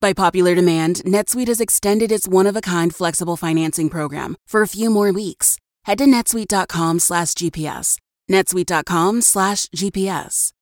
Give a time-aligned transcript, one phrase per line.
[0.00, 5.12] By popular demand, NetSuite has extended its one-of-a-kind flexible financing program for a few more
[5.12, 5.58] weeks.
[5.84, 7.98] Head to netsuite.com slash GPS.
[8.30, 10.52] netsuite.com slash GPS.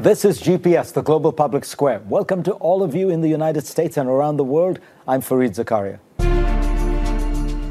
[0.00, 2.02] This is GPS, the Global Public Square.
[2.08, 4.80] Welcome to all of you in the United States and around the world.
[5.06, 6.00] I'm Fareed Zakaria.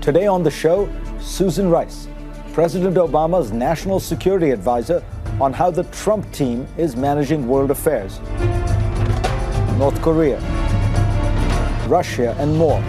[0.01, 2.07] Today on the show, Susan Rice,
[2.53, 5.03] President Obama's national security advisor,
[5.41, 8.19] on how the Trump team is managing world affairs.
[9.77, 10.39] North Korea,
[11.87, 12.79] Russia, and more.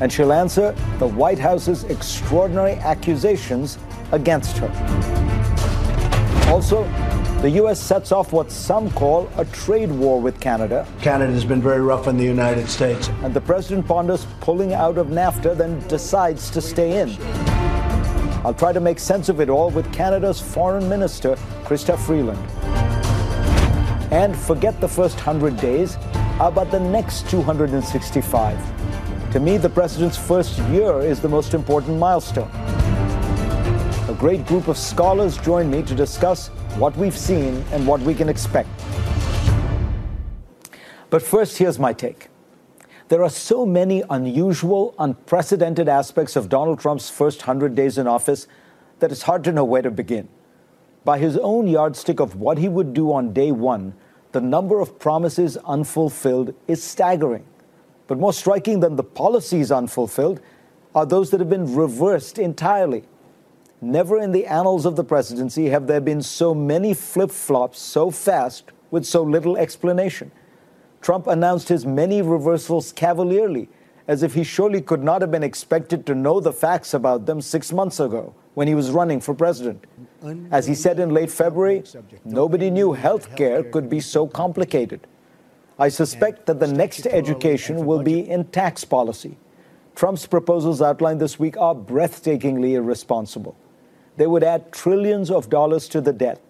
[0.00, 3.78] And she'll answer the White House's extraordinary accusations
[4.12, 4.68] against her.
[6.48, 6.84] Also,
[7.40, 7.80] the U.S.
[7.80, 10.86] sets off what some call a trade war with Canada.
[11.00, 13.08] Canada has been very rough on the United States.
[13.22, 17.16] And the president ponders pulling out of NAFTA, then decides to stay in.
[18.44, 22.63] I'll try to make sense of it all with Canada's Foreign Minister, Chrystia Freeland.
[24.14, 25.96] And forget the first 100 days.
[26.38, 29.32] About the next 265?
[29.32, 32.48] To me, the president's first year is the most important milestone.
[34.08, 36.46] A great group of scholars join me to discuss
[36.78, 38.68] what we've seen and what we can expect.
[41.10, 42.28] But first, here's my take.
[43.08, 48.46] There are so many unusual, unprecedented aspects of Donald Trump's first 100 days in office
[49.00, 50.28] that it's hard to know where to begin.
[51.04, 53.94] By his own yardstick of what he would do on day one,
[54.34, 57.46] the number of promises unfulfilled is staggering.
[58.08, 60.40] But more striking than the policies unfulfilled
[60.92, 63.04] are those that have been reversed entirely.
[63.80, 68.10] Never in the annals of the presidency have there been so many flip flops so
[68.10, 70.32] fast with so little explanation.
[71.00, 73.68] Trump announced his many reversals cavalierly,
[74.08, 77.40] as if he surely could not have been expected to know the facts about them
[77.40, 79.84] six months ago when he was running for president.
[80.50, 81.84] As he said in late February,
[82.24, 85.06] nobody knew health care could be so complicated.
[85.78, 89.36] I suspect that the next education will be in tax policy.
[89.94, 93.54] Trump's proposals outlined this week are breathtakingly irresponsible.
[94.16, 96.40] They would add trillions of dollars to the debt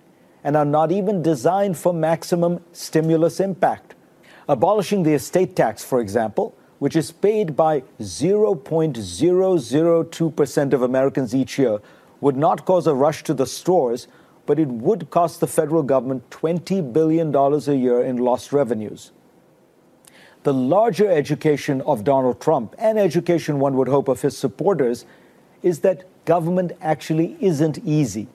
[0.44, 3.94] and are not even designed for maximum stimulus impact.
[4.48, 11.80] Abolishing the estate tax, for example, which is paid by 0.002% of Americans each year,
[12.20, 14.08] would not cause a rush to the stores,
[14.46, 19.12] but it would cost the federal government $20 billion a year in lost revenues.
[20.42, 25.06] The larger education of Donald Trump, and education one would hope of his supporters,
[25.62, 28.28] is that government actually isn't easy.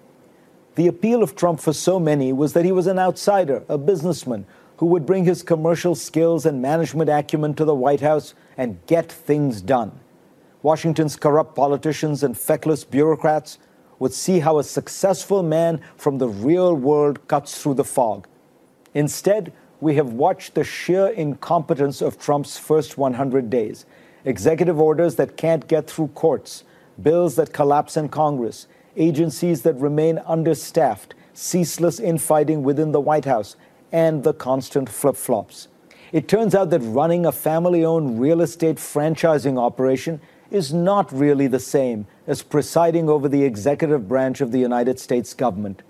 [0.74, 4.46] The appeal of Trump for so many was that he was an outsider, a businessman
[4.78, 9.12] who would bring his commercial skills and management acumen to the White House and get
[9.12, 10.00] things done.
[10.62, 13.60] Washington's corrupt politicians and feckless bureaucrats
[14.00, 18.28] would see how a successful man from the real world cuts through the fog.
[18.94, 23.86] Instead, we have watched the sheer incompetence of Trump's first 100 days
[24.26, 26.66] executive orders that can't get through courts,
[27.02, 28.68] bills that collapse in Congress,
[28.98, 33.56] agencies that remain understaffed, ceaseless infighting within the White House,
[33.92, 35.70] and the constant flip flops.
[36.12, 40.20] It turns out that running a family owned real estate franchising operation
[40.52, 45.34] is not really the same as presiding over the executive branch of the United States
[45.34, 45.82] government.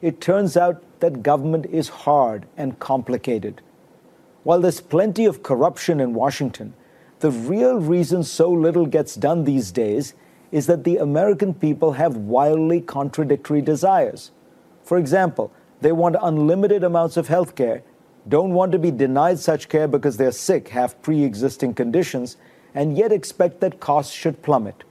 [0.00, 3.62] It turns out that government is hard and complicated.
[4.42, 6.74] While there's plenty of corruption in Washington,
[7.20, 10.14] the real reason so little gets done these days
[10.52, 14.30] is that the American people have wildly contradictory desires.
[14.82, 17.82] For example, they want unlimited amounts of health care,
[18.28, 22.36] don't want to be denied such care because they're sick, have pre existing conditions,
[22.74, 24.84] and yet expect that costs should plummet.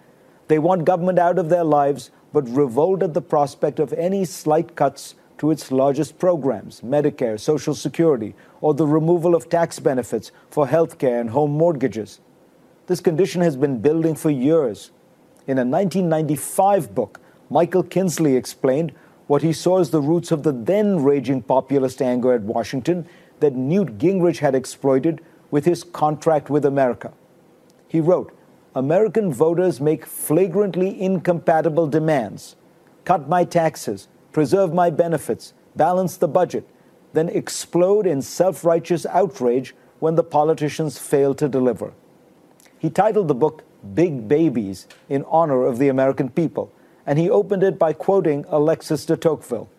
[0.47, 4.75] They want government out of their lives, but revolt at the prospect of any slight
[4.75, 10.67] cuts to its largest programs Medicare, Social Security, or the removal of tax benefits for
[10.67, 12.19] health care and home mortgages.
[12.87, 14.91] This condition has been building for years.
[15.47, 17.19] In a 1995 book,
[17.49, 18.93] Michael Kinsley explained
[19.27, 23.05] what he saw as the roots of the then raging populist anger at Washington
[23.39, 25.21] that Newt Gingrich had exploited
[25.51, 27.13] with his contract with America.
[27.93, 28.35] He wrote,
[28.73, 32.55] American voters make flagrantly incompatible demands
[33.05, 36.67] cut my taxes, preserve my benefits, balance the budget,
[37.11, 41.93] then explode in self righteous outrage when the politicians fail to deliver.
[42.79, 43.63] He titled the book
[43.93, 46.73] Big Babies in honor of the American people,
[47.05, 49.69] and he opened it by quoting Alexis de Tocqueville.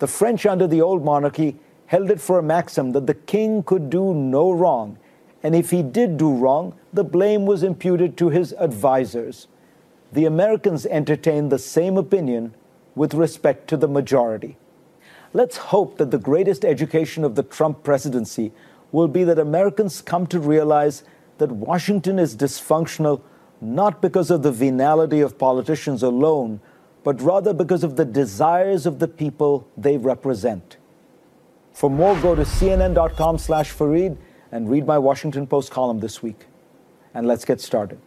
[0.00, 1.56] The French under the old monarchy
[1.86, 4.98] held it for a maxim that the king could do no wrong,
[5.42, 9.46] and if he did do wrong, the blame was imputed to his advisers.
[10.12, 12.54] The Americans entertained the same opinion
[12.94, 14.56] with respect to the majority.
[15.32, 18.52] Let's hope that the greatest education of the Trump presidency
[18.90, 21.04] will be that Americans come to realize
[21.36, 23.20] that Washington is dysfunctional
[23.60, 26.60] not because of the venality of politicians alone,
[27.04, 30.76] but rather because of the desires of the people they represent.
[31.72, 34.16] For more, go to cnn.com slash Fareed
[34.52, 36.46] and read my Washington Post column this week.
[37.14, 37.98] And let's get started.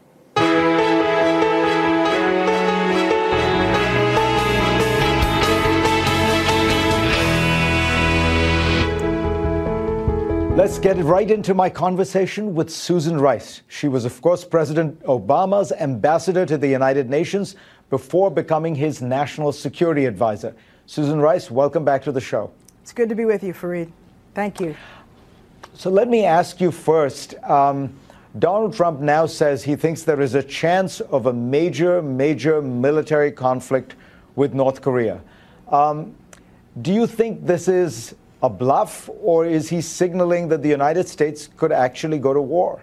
[10.54, 13.62] Let's get right into my conversation with Susan Rice.
[13.68, 17.56] She was, of course, President Obama's ambassador to the United Nations
[17.90, 20.56] before becoming his national security advisor.
[20.86, 22.52] Susan Rice, welcome back to the show.
[22.84, 23.92] It's good to be with you, Fareed.
[24.36, 24.76] Thank you.
[25.74, 27.36] So let me ask you first.
[27.44, 27.94] Um,
[28.40, 33.32] Donald Trump now says he thinks there is a chance of a major, major military
[33.32, 33.96] conflict
[34.36, 35.22] with North Korea.
[35.70, 36.16] Um,
[36.82, 41.50] do you think this is a bluff, or is he signaling that the United States
[41.58, 42.82] could actually go to war?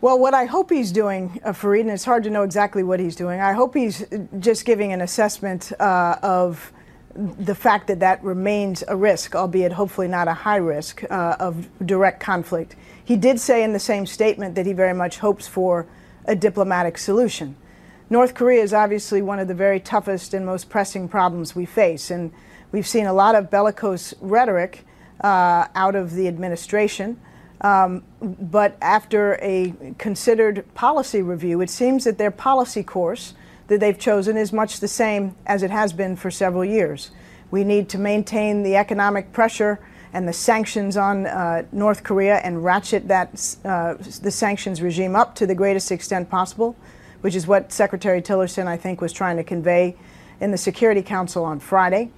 [0.00, 3.00] Well, what I hope he's doing, uh, Fareed, and it's hard to know exactly what
[3.00, 4.04] he's doing, I hope he's
[4.38, 6.72] just giving an assessment uh, of
[7.16, 11.68] the fact that that remains a risk, albeit hopefully not a high risk, uh, of
[11.84, 12.76] direct conflict.
[13.04, 15.86] He did say in the same statement that he very much hopes for
[16.26, 17.56] a diplomatic solution.
[18.10, 22.10] North Korea is obviously one of the very toughest and most pressing problems we face,
[22.10, 22.32] and
[22.72, 24.84] We've seen a lot of bellicose rhetoric
[25.22, 27.20] uh, out of the administration.
[27.62, 33.34] Um, but after a considered policy review, it seems that their policy course
[33.68, 37.10] that they've chosen is much the same as it has been for several years.
[37.50, 39.80] We need to maintain the economic pressure
[40.12, 45.34] and the sanctions on uh, North Korea and ratchet that uh, the sanctions regime up
[45.36, 46.76] to the greatest extent possible,
[47.20, 49.96] which is what Secretary Tillerson, I think, was trying to convey
[50.40, 52.10] in the Security Council on Friday.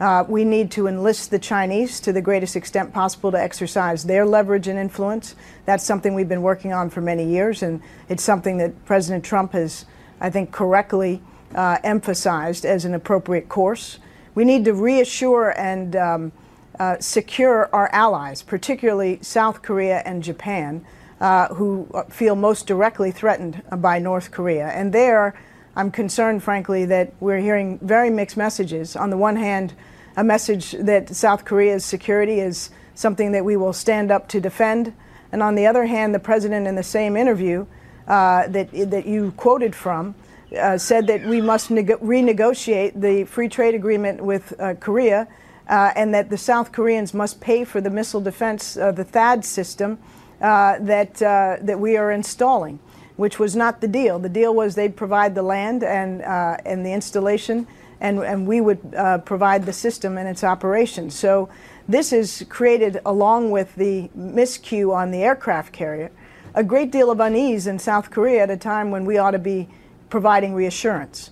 [0.00, 4.24] Uh, we need to enlist the Chinese to the greatest extent possible to exercise their
[4.24, 5.36] leverage and influence.
[5.64, 9.52] That's something we've been working on for many years, and it's something that President Trump
[9.52, 9.84] has,
[10.22, 11.20] I think, correctly
[11.54, 13.98] uh, emphasized as an appropriate course.
[14.36, 16.32] We need to reassure and um,
[16.78, 20.86] uh, secure our allies, particularly South Korea and Japan,
[21.20, 24.68] uh, who feel most directly threatened by North Korea.
[24.68, 25.34] And there,
[25.74, 28.94] I'm concerned, frankly, that we're hearing very mixed messages.
[28.94, 29.74] On the one hand,
[30.16, 34.94] a message that South Korea's security is something that we will stand up to defend.
[35.32, 37.66] And on the other hand, the president, in the same interview
[38.08, 40.14] uh, that, that you quoted from,
[40.58, 45.26] uh, said that we must renegotiate the free trade agreement with uh, Korea
[45.68, 49.44] uh, and that the South Koreans must pay for the missile defense, uh, the THAAD
[49.44, 49.98] system
[50.40, 52.80] uh, that, that we are installing,
[53.16, 54.18] which was not the deal.
[54.18, 57.66] The deal was they'd provide the land and, and the installation
[58.02, 61.08] and, and we would uh, provide the system and its operation.
[61.08, 61.48] So
[61.88, 66.10] this is created, along with the miscue on the aircraft carrier,
[66.54, 69.38] a great deal of unease in South Korea at a time when we ought to
[69.38, 69.68] be
[70.10, 71.30] providing reassurance.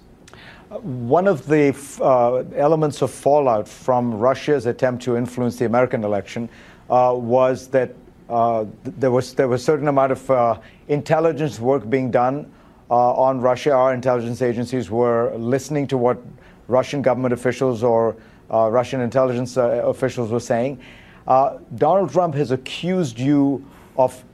[0.70, 6.48] One of the uh, elements of fallout from Russia's attempt to influence the American election
[6.88, 7.94] uh, was that
[8.28, 12.50] uh, there was there was a certain amount of uh, intelligence work being done
[12.88, 13.72] uh, on Russia.
[13.72, 16.22] Our intelligence agencies were listening to what
[16.68, 18.16] Russian government officials or
[18.52, 20.80] uh, Russian intelligence officials were saying.
[21.74, 23.64] Donald Trump has accused you
[23.96, 24.24] of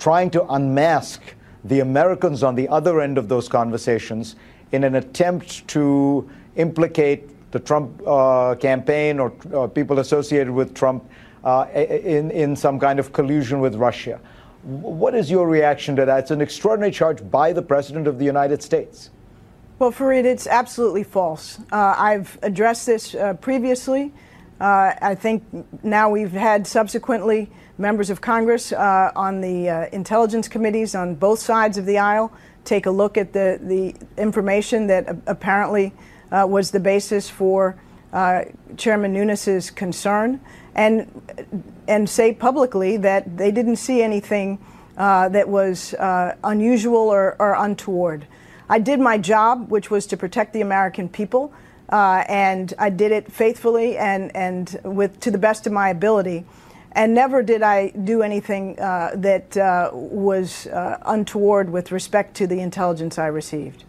[0.00, 1.20] trying to unmask
[1.64, 4.34] the Americans on the other end of those conversations
[4.72, 11.08] in an attempt to implicate the Trump uh, campaign or uh, people associated with Trump
[11.44, 14.18] uh, in, in some kind of collusion with Russia.
[14.62, 16.18] What is your reaction to that?
[16.20, 19.10] It's an extraordinary charge by the President of the United States.
[19.78, 21.58] Well, Fareed, it's absolutely false.
[21.72, 24.12] Uh, I've addressed this uh, previously.
[24.60, 25.42] Uh, I think
[25.82, 31.38] now we've had subsequently members of Congress uh, on the uh, intelligence committees on both
[31.38, 32.32] sides of the aisle
[32.64, 35.92] take a look at the, the information that apparently
[36.30, 37.80] uh, was the basis for
[38.76, 40.40] Chairman Nunes's concern
[40.74, 41.22] and,
[41.88, 44.58] and say publicly that they didn't see anything
[44.96, 45.94] that was
[46.44, 48.26] unusual or, or untoward.
[48.68, 51.52] I did my job, which was to protect the American people,
[51.88, 56.44] uh, and I did it faithfully and, and with, to the best of my ability.
[56.92, 62.46] And never did I do anything uh, that uh, was uh, untoward with respect to
[62.46, 63.84] the intelligence I received.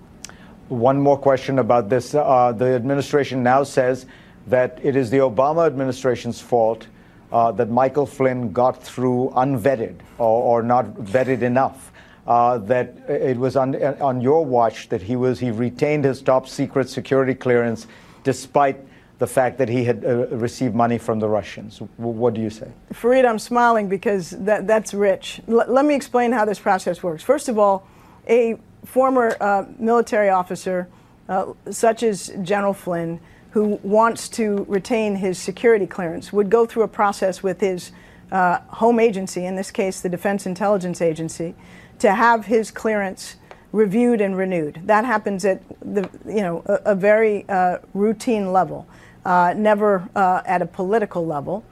[0.70, 2.13] One more question about this.
[2.13, 4.05] Uh, the administration now says
[4.48, 6.88] that it is the Obama administration's fault
[7.31, 11.91] uh, that Michael Flynn got through unvetted or, or not vetted enough.
[12.27, 16.48] Uh, that it was on, on your watch that he was he retained his top
[16.48, 17.88] secret security clearance
[18.24, 18.77] despite
[19.22, 21.78] the fact that he had uh, received money from the Russians.
[21.78, 22.72] W- what do you say?
[22.92, 25.42] Fareed, I'm smiling because that, that's rich.
[25.48, 27.22] L- let me explain how this process works.
[27.22, 27.88] First of all,
[28.28, 30.88] a former uh, military officer,
[31.30, 33.20] uh, such as General Flynn,
[33.51, 37.92] who wants to retain his security clearance, would go through a process with his
[38.32, 41.54] uh, home agency, in this case, the Defense Intelligence Agency,
[42.00, 43.36] to have his clearance
[43.72, 44.82] reviewed and renewed.
[44.86, 48.88] That happens at the, you know, a, a very uh, routine level
[49.25, 51.63] uh, never uh, at a political level.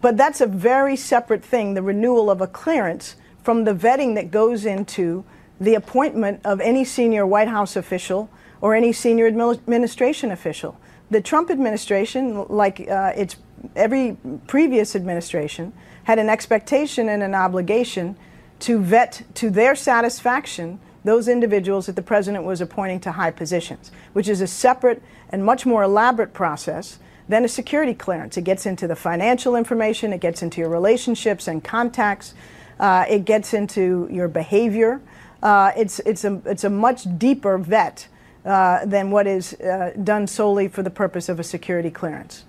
[0.00, 4.30] But that's a very separate thing, the renewal of a clearance from the vetting that
[4.30, 5.24] goes into
[5.60, 8.28] the appointment of any senior White House official
[8.60, 10.78] or any senior administration official.
[11.10, 13.36] The Trump administration, like uh, its
[13.76, 14.16] every
[14.46, 15.72] previous administration,
[16.04, 18.16] had an expectation and an obligation
[18.60, 23.90] to vet to their satisfaction those individuals that the president was appointing to high positions,
[24.12, 28.36] which is a separate and much more elaborate process than a security clearance.
[28.36, 32.34] It gets into the financial information, it gets into your relationships and contacts,
[32.78, 35.00] uh, it gets into your behavior.
[35.42, 38.06] Uh, it's, it's, a, it's a much deeper vet
[38.44, 42.44] uh, than what is uh, done solely for the purpose of a security clearance.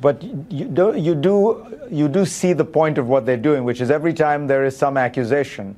[0.00, 3.80] But you do, you, do, you do see the point of what they're doing, which
[3.80, 5.76] is every time there is some accusation,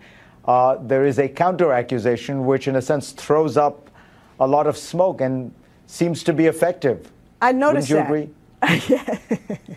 [0.50, 3.88] uh, there is a counter accusation, which in a sense throws up
[4.40, 5.54] a lot of smoke and
[5.86, 7.12] seems to be effective.
[7.40, 8.26] I noticed Wouldn't you
[8.60, 9.20] that.
[9.28, 9.76] agree?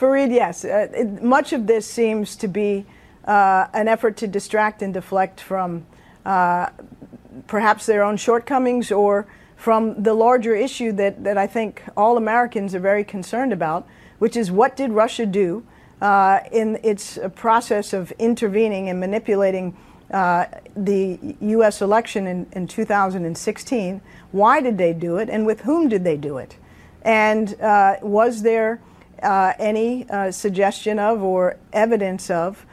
[0.00, 0.64] Fareed, yes.
[0.64, 2.86] Uh, it, much of this seems to be
[3.24, 5.86] uh, an effort to distract and deflect from
[6.26, 6.70] uh,
[7.46, 12.74] perhaps their own shortcomings or from the larger issue that, that I think all Americans
[12.74, 13.86] are very concerned about,
[14.18, 15.64] which is what did Russia do
[16.00, 19.76] uh, in its process of intervening and manipulating
[20.12, 21.82] uh, the U.S.
[21.82, 24.00] election in, in 2016.
[24.32, 26.56] Why did they do it, and with whom did they do it?
[27.02, 28.80] And uh, was there
[29.22, 32.64] uh, any uh, suggestion of or evidence of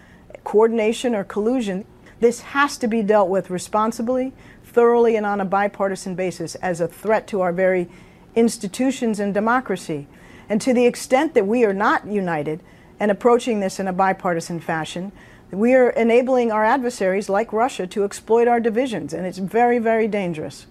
[0.43, 1.85] coordination or collusion?
[2.19, 6.87] This has to be dealt with responsibly, thoroughly, and on a bipartisan basis as a
[6.87, 7.89] threat to our very
[8.35, 10.07] institutions and democracy.
[10.47, 12.61] And to the extent that we are not united
[12.99, 15.11] and approaching this in a bipartisan fashion,
[15.51, 20.07] we are enabling our adversaries like Russia to exploit our divisions, and it's very, very
[20.07, 20.67] dangerous.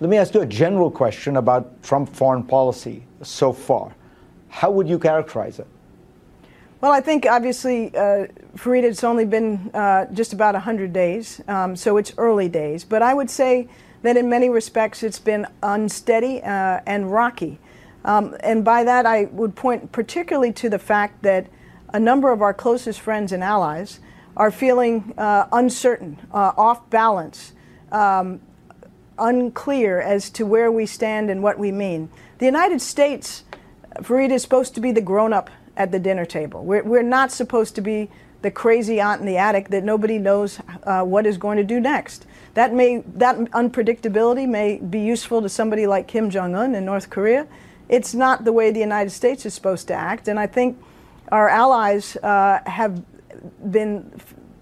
[0.00, 3.94] Let me ask you a general question about Trump foreign policy so far.
[4.48, 5.66] How would you characterize it?
[6.80, 11.76] Well, I think obviously, uh, Fareed, it's only been uh, just about 100 days, um,
[11.76, 12.84] so it's early days.
[12.84, 13.68] But I would say
[14.02, 17.58] that in many respects it's been unsteady uh, and rocky.
[18.04, 21.46] Um, and by that, I would point particularly to the fact that
[21.92, 24.00] a number of our closest friends and allies
[24.36, 27.52] are feeling uh, uncertain, uh, off balance,
[27.92, 28.40] um,
[29.18, 32.10] unclear as to where we stand and what we mean.
[32.38, 33.44] The United States,
[33.98, 36.64] Fareed, is supposed to be the grown up at the dinner table.
[36.64, 38.10] We're, we're not supposed to be
[38.42, 41.80] the crazy aunt in the attic that nobody knows uh, what is going to do
[41.80, 42.26] next.
[42.54, 47.08] That may that unpredictability may be useful to somebody like Kim Jong Un in North
[47.08, 47.46] Korea.
[47.88, 50.78] It's not the way the United States is supposed to act, and I think
[51.30, 53.02] our allies uh, have
[53.70, 54.10] been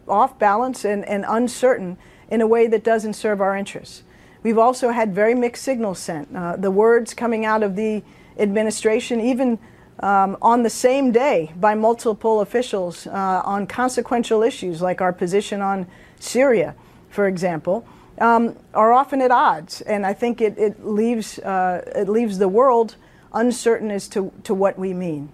[0.09, 1.99] off balance and, and uncertain
[2.31, 4.03] in a way that doesn't serve our interests.
[4.43, 6.35] We've also had very mixed signals sent.
[6.35, 8.03] Uh, the words coming out of the
[8.39, 9.59] administration, even
[10.01, 15.61] um, on the same day by multiple officials uh, on consequential issues like our position
[15.61, 15.87] on
[16.19, 16.75] Syria,
[17.09, 17.87] for example,
[18.19, 19.81] um, are often at odds.
[19.83, 22.97] And I think it, it, leaves, uh, it leaves the world
[23.35, 25.31] uncertain as to, to what we mean.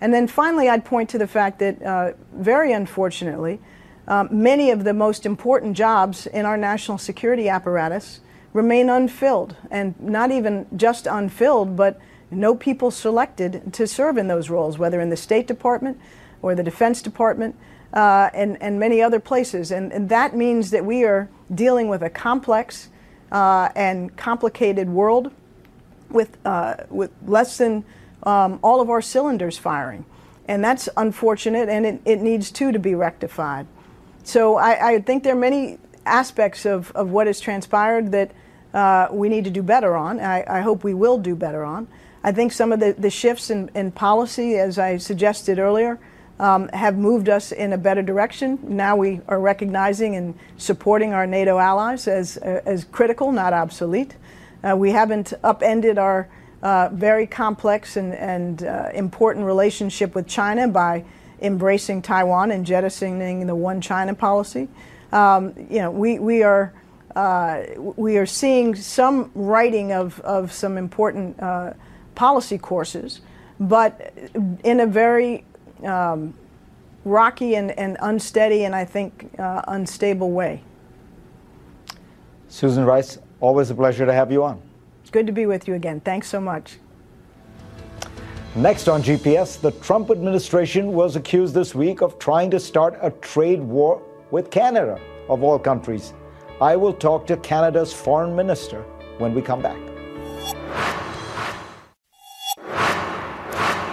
[0.00, 3.60] And then finally, I'd point to the fact that, uh, very unfortunately,
[4.08, 8.20] um, many of the most important jobs in our national security apparatus
[8.52, 14.50] remain unfilled, and not even just unfilled, but no people selected to serve in those
[14.50, 16.00] roles, whether in the State Department
[16.42, 17.54] or the Defense Department
[17.92, 19.70] uh, and, and many other places.
[19.70, 22.88] And, and, that means that we are dealing with a complex
[23.32, 25.32] uh, and complicated world
[26.10, 27.84] with, uh, with less than
[28.24, 30.04] um, all of our cylinders firing.
[30.46, 33.66] And that's unfortunate, and it, it needs too to be rectified.
[34.24, 38.32] So I, I think there are many aspects of, of what has transpired that
[38.74, 40.20] uh, we need to do better on.
[40.20, 41.88] I, I, hope we will do better on.
[42.22, 45.98] I think some of the, the shifts in, in policy, as I suggested earlier,
[46.38, 48.58] um, have moved us in a better direction.
[48.62, 54.14] Now we are recognizing and supporting our NATO allies as, as critical, not obsolete.
[54.62, 56.28] Uh, we haven't upended our
[56.62, 61.04] uh, very complex and, and uh, important relationship with China by
[61.40, 64.68] embracing Taiwan and jettisoning the one China policy.
[65.12, 66.72] Um, you know, we, we are
[67.16, 71.72] uh, we are seeing some writing of, of some important uh,
[72.14, 73.20] policy courses,
[73.58, 74.12] but
[74.62, 75.44] in a very
[75.84, 76.34] um,
[77.04, 80.62] rocky and, and unsteady and I think uh, unstable way.
[82.48, 84.60] Susan Rice, always a pleasure to have you on.
[85.02, 86.00] It's good to be with you again.
[86.00, 86.78] Thanks so much.
[88.56, 93.10] Next on GPS, the Trump administration was accused this week of trying to start a
[93.10, 96.12] trade war with Canada, of all countries.
[96.60, 98.82] I will talk to Canada's foreign minister
[99.18, 99.78] when we come back.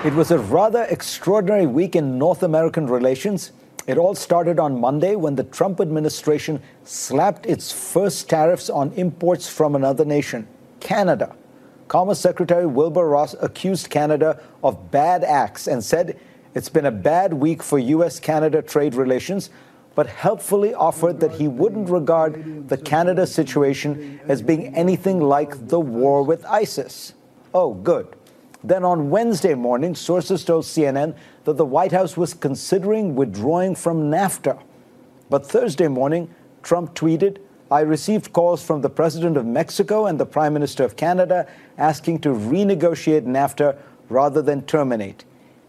[0.06, 3.51] It was a rather extraordinary week in North American relations.
[3.88, 9.48] It all started on Monday when the Trump administration slapped its first tariffs on imports
[9.48, 10.46] from another nation,
[10.82, 11.34] Canada.
[11.88, 16.20] Commerce Secretary Wilbur Ross accused Canada of bad acts and said
[16.53, 18.20] it's been a bad week for U.S.
[18.20, 19.51] Canada trade relations,
[19.96, 25.79] but helpfully offered that he wouldn't regard the Canada situation as being anything like the
[25.79, 27.13] war with ISIS.
[27.53, 28.16] Oh, good.
[28.67, 34.12] Then on Wednesday morning, sources told CNN that the White House was considering withdrawing from
[34.12, 34.62] NAFTA.
[35.29, 37.38] But Thursday morning, Trump tweeted,
[37.71, 41.47] I received calls from the President of Mexico and the Prime Minister of Canada
[41.77, 43.77] asking to renegotiate NAFTA
[44.09, 45.24] rather than terminate.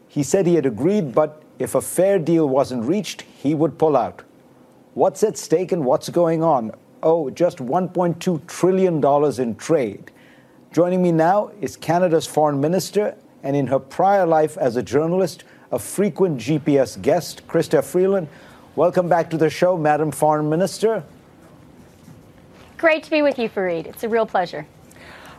[0.09, 3.97] He said he had agreed, but if a fair deal wasn't reached, he would pull
[3.97, 4.25] out.
[4.95, 6.73] What's at stake and what's going on?
[7.05, 10.11] Oh, just $1.2 trillion in trade.
[10.71, 15.45] Joining me now is Canada's foreign minister, and in her prior life as a journalist,
[15.73, 18.29] a frequent GPS guest, Chrystia Freeland.
[18.77, 21.03] Welcome back to the show, Madam Foreign Minister.
[22.77, 23.87] Great to be with you, Fareed.
[23.87, 24.67] It's a real pleasure.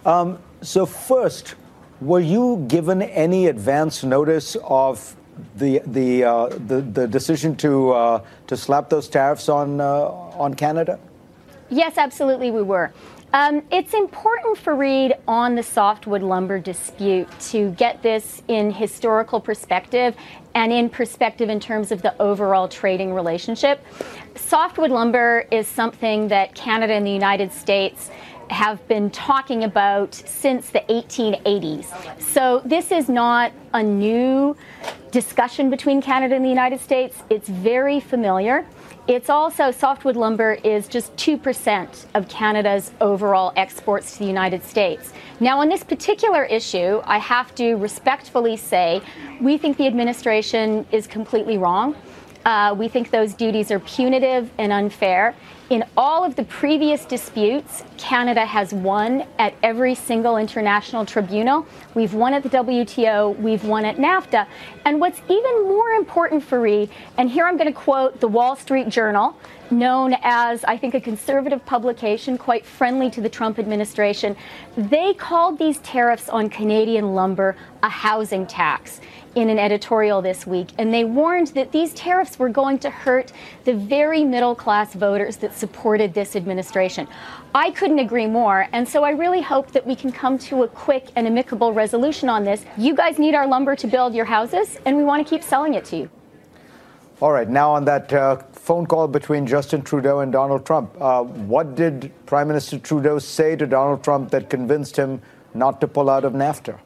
[0.04, 1.54] Um, so, first,
[2.02, 5.16] were you given any advance notice of
[5.56, 10.56] the the uh, the, the, decision to uh, to slap those tariffs on uh, on
[10.56, 11.00] Canada?
[11.70, 12.92] Yes, absolutely, we were.
[13.32, 20.16] Um, it's important Fareed on the softwood lumber dispute to get this in historical perspective
[20.56, 23.86] and in perspective in terms of the overall trading relationship.
[24.34, 28.10] Softwood lumber is something that Canada and the United States
[28.50, 31.86] have been talking about since the 1880s.
[32.20, 34.58] So this is not a new
[35.12, 37.22] discussion between Canada and the United States.
[37.30, 38.66] It's very familiar.
[39.10, 45.14] It's also, softwood lumber is just 2% of Canada's overall exports to the United States.
[45.40, 49.02] Now, on this particular issue, I have to respectfully say
[49.42, 51.96] we think the administration is completely wrong.
[52.46, 55.36] Uh, we think those duties are punitive and unfair.
[55.70, 61.68] In all of the previous disputes, Canada has won at every single international tribunal.
[61.94, 64.48] We've won at the WTO, we've won at NAFTA.
[64.86, 68.56] And what's even more important for Fareed, and here I'm going to quote the Wall
[68.56, 69.36] Street Journal,
[69.70, 74.36] known as, I think, a conservative publication, quite friendly to the Trump administration,
[74.76, 79.00] they called these tariffs on Canadian lumber a housing tax
[79.40, 83.32] in an editorial this week, and they warned that these tariffs were going to hurt
[83.64, 87.08] the very middle class voters that supported this administration.
[87.56, 90.68] I couldn't agree more, and so I really hope that we can come to a
[90.68, 92.66] quick and amicable resolution on this.
[92.78, 95.74] You guys need our lumber to build your houses, and we want to keep selling
[95.74, 96.10] it to you.
[97.22, 101.24] All right, now on that uh, phone call between Justin Trudeau and Donald Trump, uh,
[101.24, 105.22] what did Prime Minister Trudeau say to Donald Trump that convinced him
[105.54, 106.80] not to pull out of NAFTA?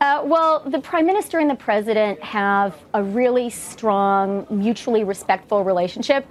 [0.00, 6.26] Uh, well, the prime minister and the president have a really strong, mutually respectful relationship.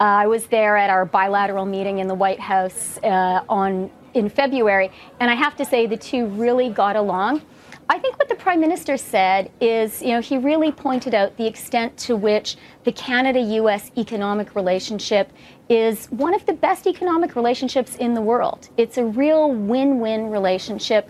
[0.00, 4.28] Uh, I was there at our bilateral meeting in the White House uh, on in
[4.28, 7.42] February, and I have to say the two really got along.
[7.90, 11.46] I think what the prime minister said is, you know, he really pointed out the
[11.46, 13.90] extent to which the Canada-U.S.
[13.98, 15.30] economic relationship
[15.68, 18.68] is one of the best economic relationships in the world.
[18.76, 21.08] It's a real win-win relationship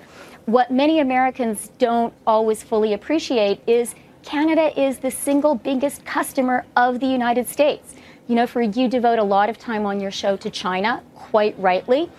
[0.51, 6.99] what many Americans don't always fully appreciate is Canada is the single biggest customer of
[6.99, 7.95] the United States.
[8.27, 11.57] You know, for you devote a lot of time on your show to China, quite
[11.57, 12.11] rightly,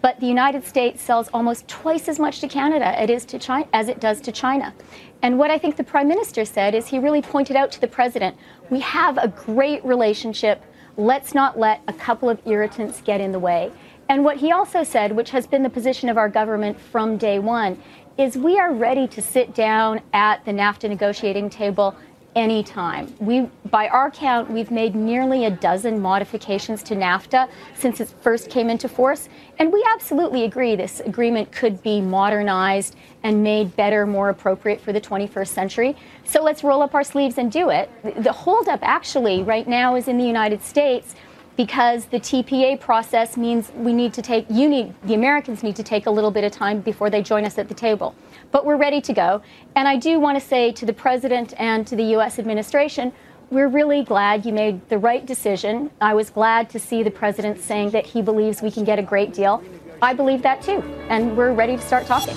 [0.00, 3.68] but the United States sells almost twice as much to Canada it is to China,
[3.74, 4.72] as it does to China.
[5.20, 7.88] And what I think the Prime Minister said is he really pointed out to the
[7.88, 8.34] President,
[8.70, 10.62] we have a great relationship.
[10.96, 13.72] Let's not let a couple of irritants get in the way.
[14.08, 17.38] And what he also said, which has been the position of our government from day
[17.38, 17.80] one,
[18.18, 21.96] is we are ready to sit down at the NAFTA negotiating table
[22.36, 23.12] anytime.
[23.20, 28.50] We, by our count, we've made nearly a dozen modifications to NAFTA since it first
[28.50, 34.06] came into force, and we absolutely agree this agreement could be modernized and made better,
[34.06, 35.96] more appropriate for the 21st century.
[36.24, 37.88] So let's roll up our sleeves and do it.
[38.22, 41.14] The holdup actually right now is in the United States
[41.56, 45.82] because the TPA process means we need to take, you need, the Americans need to
[45.82, 48.14] take a little bit of time before they join us at the table
[48.54, 49.42] but we're ready to go.
[49.74, 52.38] And I do want to say to the president and to the U.S.
[52.38, 53.12] administration,
[53.50, 55.90] we're really glad you made the right decision.
[56.00, 59.02] I was glad to see the president saying that he believes we can get a
[59.02, 59.60] great deal.
[60.00, 62.36] I believe that too, and we're ready to start talking.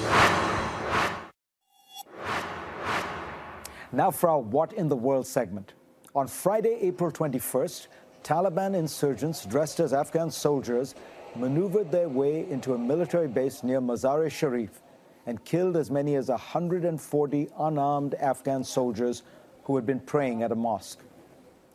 [3.92, 5.76] Now for our What in the World segment.
[6.16, 7.88] On Friday, April 21st,
[8.28, 10.96] Taliban insurgents dressed as Afghan soldiers
[11.38, 14.82] maneuvered their way into a military base near Mazar-e-Sharif
[15.26, 19.24] and killed as many as 140 unarmed Afghan soldiers
[19.64, 21.00] who had been praying at a mosque.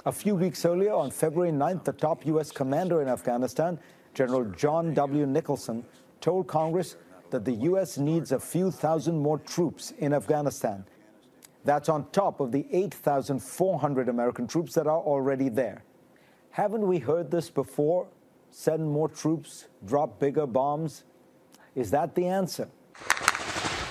[0.04, 2.52] A few weeks earlier, on February 9th, the top U.S.
[2.52, 3.78] commander in Afghanistan,
[4.12, 5.24] General John W.
[5.24, 5.82] Nicholson,
[6.20, 6.96] told Congress
[7.30, 7.96] that the U.S.
[7.96, 10.84] needs a few thousand more troops in Afghanistan.
[11.64, 15.82] That's on top of the 8,400 American troops that are already there.
[16.52, 18.06] Haven't we heard this before?
[18.50, 21.04] Send more troops, drop bigger bombs?
[21.74, 22.68] Is that the answer?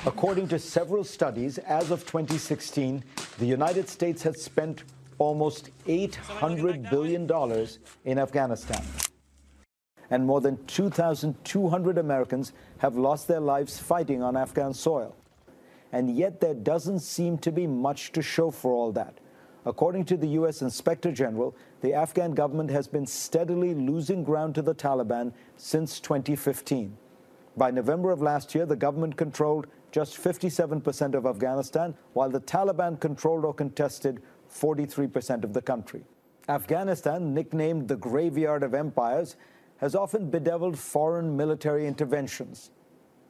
[0.06, 3.04] According to several studies, as of 2016,
[3.40, 4.84] the United States has spent
[5.18, 7.28] almost $800 billion
[8.06, 8.84] in Afghanistan.
[10.12, 15.16] And more than 2,200 Americans have lost their lives fighting on Afghan soil.
[15.92, 19.18] And yet there doesn't seem to be much to show for all that.
[19.66, 20.64] According to the U.S.
[20.64, 26.98] Inspector General, the Afghan government has been steadily losing ground to the Taliban since 2015.
[27.58, 33.00] By November of last year, the government controlled just 57% of Afghanistan, while the Taliban
[33.00, 34.22] controlled or contested
[34.52, 36.04] 43% of the country.
[36.50, 39.36] Afghanistan, nicknamed the graveyard of empires,
[39.78, 42.72] has often bedeviled foreign military interventions.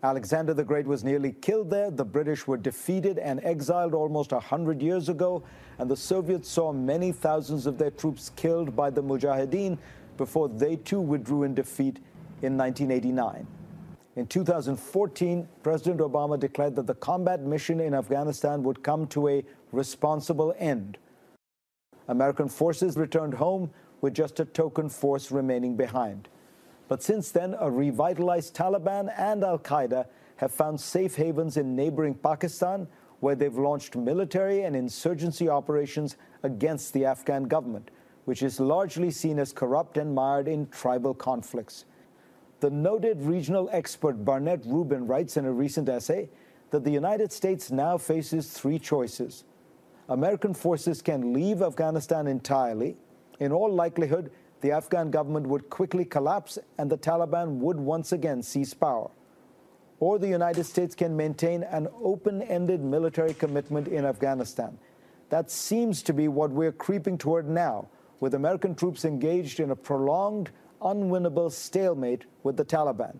[0.03, 4.81] Alexander the Great was nearly killed there, the British were defeated and exiled almost 100
[4.81, 5.43] years ago,
[5.77, 9.77] and the Soviets saw many thousands of their troops killed by the Mujahideen
[10.17, 11.97] before they too withdrew in defeat
[12.41, 13.45] in 1989.
[14.15, 19.43] In 2014, President Obama declared that the combat mission in Afghanistan would come to a
[19.71, 20.97] responsible end.
[22.07, 23.69] American forces returned home
[24.01, 26.27] with just a token force remaining behind.
[26.91, 32.13] But since then, a revitalized Taliban and Al Qaeda have found safe havens in neighboring
[32.13, 32.85] Pakistan,
[33.21, 37.91] where they've launched military and insurgency operations against the Afghan government,
[38.25, 41.85] which is largely seen as corrupt and mired in tribal conflicts.
[42.59, 46.29] The noted regional expert Barnett Rubin writes in a recent essay
[46.71, 49.45] that the United States now faces three choices.
[50.09, 52.97] American forces can leave Afghanistan entirely.
[53.39, 54.29] In all likelihood,
[54.61, 59.09] the Afghan government would quickly collapse and the Taliban would once again seize power.
[59.99, 64.77] Or the United States can maintain an open ended military commitment in Afghanistan.
[65.29, 67.87] That seems to be what we're creeping toward now,
[68.19, 73.17] with American troops engaged in a prolonged unwinnable stalemate with the Taliban.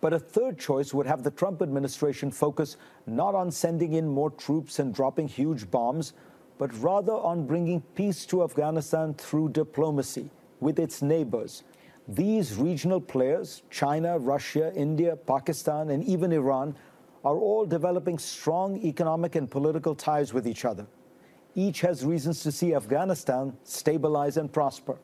[0.00, 4.30] But a third choice would have the Trump administration focus not on sending in more
[4.30, 6.12] troops and dropping huge bombs,
[6.58, 11.64] but rather on bringing peace to Afghanistan through diplomacy with its neighbors.
[12.08, 16.74] These regional players, China, Russia, India, Pakistan, and even Iran,
[17.24, 20.86] are all developing strong economic and political ties with each other.
[21.54, 24.98] Each has reasons to see Afghanistan stabilize and prosper.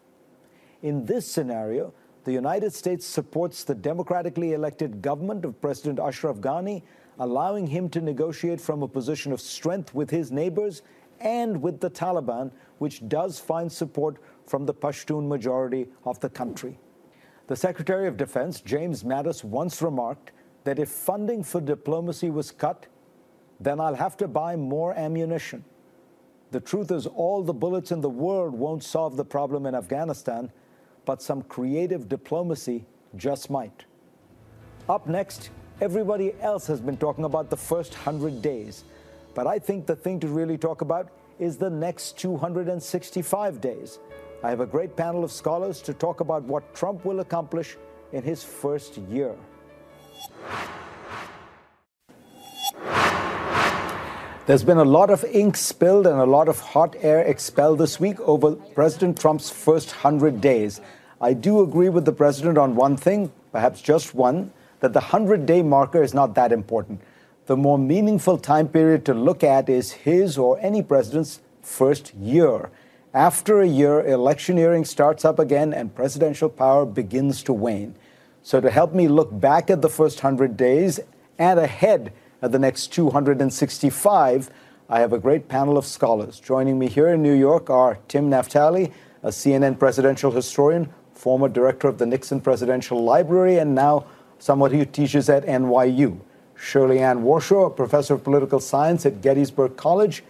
[0.82, 1.92] In this scenario,
[2.24, 6.82] the United States supports the democratically elected government of President Ashraf Ghani,
[7.18, 10.82] allowing him to negotiate from a position of strength with his neighbors
[11.20, 16.78] and with the Taliban, which does find support from the Pashtun majority of the country.
[17.46, 20.32] The Secretary of Defense, James Mattis, once remarked
[20.64, 22.86] that if funding for diplomacy was cut,
[23.60, 25.64] then I'll have to buy more ammunition.
[26.50, 30.50] The truth is, all the bullets in the world won't solve the problem in Afghanistan
[31.08, 32.84] but some creative diplomacy
[33.16, 33.86] just might.
[34.90, 35.48] Up next,
[35.80, 38.84] everybody else has been talking about the first 100 days,
[39.34, 43.98] but I think the thing to really talk about is the next 265 days.
[44.42, 47.76] I have a great panel of scholars to talk about what Trump will accomplish
[48.12, 49.34] in his first year.
[54.46, 58.00] There's been a lot of ink spilled and a lot of hot air expelled this
[58.00, 60.80] week over President Trump's first 100 days.
[61.20, 65.44] I do agree with the president on one thing, perhaps just one, that the 100
[65.44, 67.02] day marker is not that important.
[67.48, 72.68] The more meaningful time period to look at is his or any president's first year.
[73.14, 77.94] After a year, electioneering starts up again and presidential power begins to wane.
[78.42, 81.00] So, to help me look back at the first 100 days
[81.38, 84.50] and ahead at the next 265,
[84.90, 86.40] I have a great panel of scholars.
[86.40, 91.88] Joining me here in New York are Tim Naftali, a CNN presidential historian, former director
[91.88, 94.04] of the Nixon Presidential Library, and now
[94.38, 96.20] someone who teaches at NYU.
[96.58, 100.24] Shirley Ann Warshaw, a professor of political science at Gettysburg College,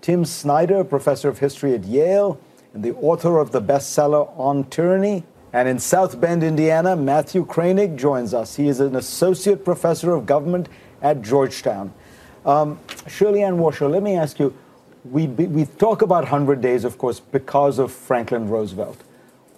[0.00, 2.40] Tim Snyder, professor of history at Yale,
[2.72, 5.24] and the author of the bestseller On Tyranny.
[5.52, 8.56] And in South Bend, Indiana, Matthew Kroenig joins us.
[8.56, 10.68] He is an associate professor of government
[11.00, 11.92] at Georgetown.
[12.44, 14.52] Um, Shirley Ann Warshaw, let me ask you
[15.04, 19.02] we, we talk about 100 days, of course, because of Franklin Roosevelt.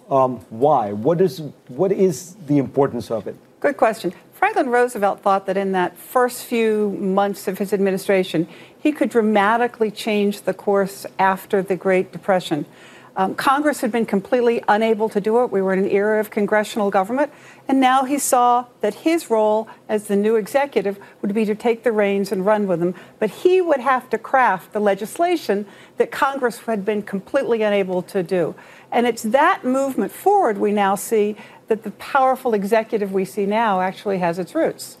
[0.09, 0.91] Um, why?
[0.91, 3.35] What is, what is the importance of it?
[3.59, 4.13] Good question.
[4.37, 8.47] Franklin Roosevelt thought that in that first few months of his administration,
[8.77, 12.67] he could dramatically change the course after the Great Depression.
[13.15, 15.51] Um, Congress had been completely unable to do it.
[15.51, 17.33] We were in an era of congressional government.
[17.67, 21.81] And now he saw that his role as the new executive would be to take
[21.81, 22.93] the reins and run with them.
[23.17, 25.65] But he would have to craft the legislation
[25.97, 28.53] that Congress had been completely unable to do.
[28.91, 33.81] And it's that movement forward we now see that the powerful executive we see now
[33.81, 34.97] actually has its roots.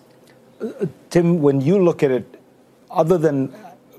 [0.61, 2.39] Uh, Tim, when you look at it,
[2.89, 3.53] other than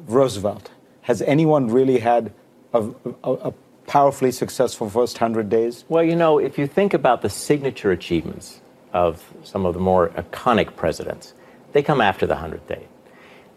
[0.06, 0.70] Roosevelt,
[1.02, 2.32] has anyone really had
[2.72, 2.90] a,
[3.24, 3.54] a, a
[3.86, 5.84] powerfully successful first 100 days?
[5.88, 8.60] Well, you know, if you think about the signature achievements
[8.92, 11.34] of some of the more iconic presidents,
[11.72, 12.86] they come after the 100th day.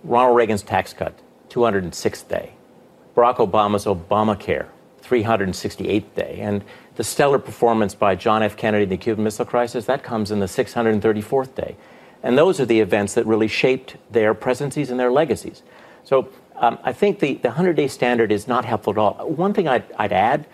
[0.04, 1.14] Ronald Reagan's tax cut,
[1.50, 2.54] 206th day.
[3.16, 4.68] Barack Obama's Obamacare,
[5.04, 6.38] 368th day.
[6.40, 6.64] And
[7.02, 8.56] the stellar performance by John F.
[8.56, 11.76] Kennedy in the Cuban Missile Crisis, that comes in the 634th day.
[12.22, 15.64] And those are the events that really shaped their presidencies and their legacies.
[16.04, 19.14] So um, I think the, the 100 day standard is not helpful at all.
[19.28, 20.46] One thing I'd, I'd add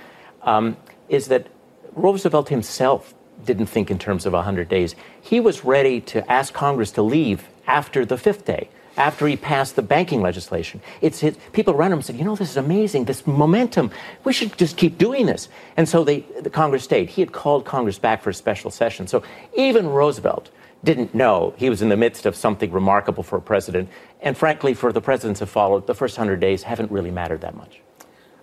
[0.43, 0.77] um,
[1.09, 1.47] is that
[1.91, 4.95] Roosevelt himself didn't think in terms of 100 days.
[5.21, 9.75] He was ready to ask Congress to leave after the fifth day, after he passed
[9.75, 10.81] the banking legislation.
[11.01, 13.91] It's his, people around him said, you know, this is amazing, this momentum.
[14.23, 15.49] We should just keep doing this.
[15.77, 17.09] And so they, the Congress stayed.
[17.09, 19.07] He had called Congress back for a special session.
[19.07, 19.23] So
[19.55, 20.49] even Roosevelt
[20.83, 23.89] didn't know he was in the midst of something remarkable for a president.
[24.21, 27.55] And frankly, for the presidents have followed, the first 100 days haven't really mattered that
[27.55, 27.81] much.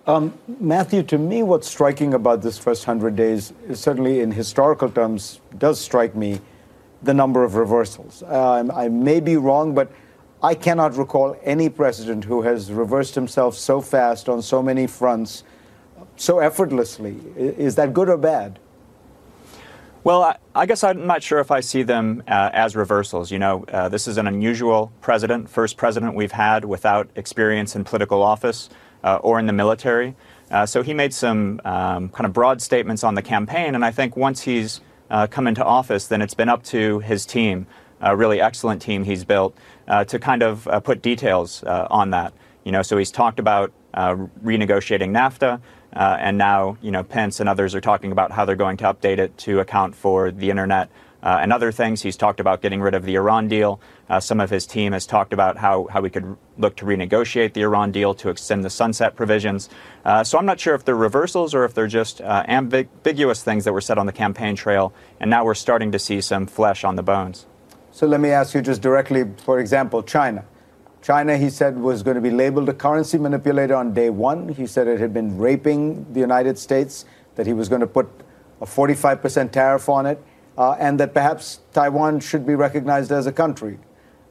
[0.06, 5.40] Um, Matthew, to me, what's striking about this first 100 days, certainly in historical terms,
[5.56, 6.40] does strike me
[7.02, 8.22] the number of reversals.
[8.22, 9.90] Uh, I may be wrong, but
[10.44, 15.42] I cannot recall any president who has reversed himself so fast on so many fronts,
[16.16, 17.16] so effortlessly.
[17.34, 18.58] Is that good or bad?
[20.04, 23.30] Well, I, I, guess I'm not sure if I see them uh, as reversals.
[23.30, 27.82] You know, uh, this is an unusual president, first president we've had without experience in
[27.82, 28.68] political office
[29.02, 30.14] uh, or in the military.
[30.50, 33.90] Uh, so he made some um, kind of broad statements on the campaign, and I
[33.90, 37.66] think once he's uh, come into office, then it's been up to his team,
[38.04, 39.56] a really excellent team he's built,
[39.88, 42.32] uh, to kind of put details on that.
[42.64, 45.60] You know, so he's talked about renegotiating NAFTA.
[45.94, 48.84] Uh, and now, you know, Pence and others are talking about how they're going to
[48.84, 50.90] update it to account for the internet
[51.22, 52.02] uh, and other things.
[52.02, 53.80] He's talked about getting rid of the Iran deal.
[54.08, 57.52] Uh, some of his team has talked about how, how we could look to renegotiate
[57.52, 59.70] the Iran deal to extend the sunset provisions.
[60.04, 63.64] Uh, so I'm not sure if they're reversals or if they're just uh, ambiguous things
[63.64, 64.92] that were said on the campaign trail.
[65.20, 67.46] And now we're starting to see some flesh on the bones.
[67.94, 70.44] So let me ask you just directly, for example, China.
[71.00, 74.48] China, he said, was going to be labeled a currency manipulator on day one.
[74.48, 77.04] He said it had been raping the United States,
[77.36, 78.08] that he was going to put
[78.60, 80.20] a 45% tariff on it,
[80.58, 83.78] uh, and that perhaps Taiwan should be recognized as a country.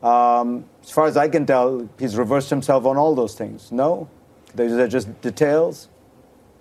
[0.01, 3.71] Um, as far as I can tell, he's reversed himself on all those things.
[3.71, 4.09] No?
[4.55, 5.87] Those are just details?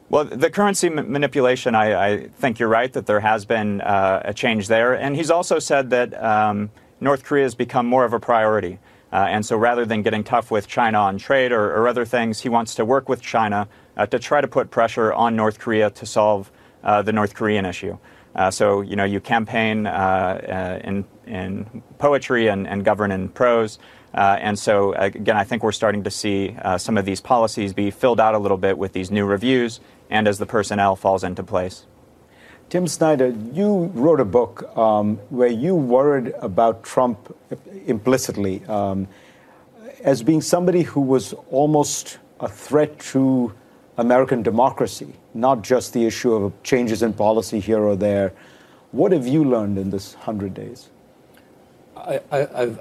[0.09, 4.33] Well, the currency manipulation, I, I, think you're right that there has been uh, a
[4.33, 4.95] change there.
[4.95, 6.71] And he's also said that um,
[7.03, 8.79] North Korea has become more of a priority.
[9.13, 12.41] Uh, and so rather than getting tough with China on trade or, or other things,
[12.41, 15.91] he wants to work with China uh, to try to put pressure on North Korea
[15.91, 16.51] to solve
[16.85, 17.99] uh, the North Korean issue.
[18.35, 23.29] Uh, so, you know, you campaign uh, uh, in, in poetry and, and govern in
[23.29, 23.79] prose.
[24.15, 28.21] and so, again, I think we're starting to see some of these policies be filled
[28.21, 31.85] out a little bit with these new reviews and as the personnel falls into place.
[32.73, 37.37] Tim Snyder, you wrote a book um, where you worried about Trump
[37.85, 39.09] implicitly um,
[40.03, 43.53] as being somebody who was almost a threat to
[43.99, 48.33] American democracy, not just the issue of changes in policy here or there.
[48.93, 50.89] What have you learned in this 100 days?
[51.95, 52.21] I,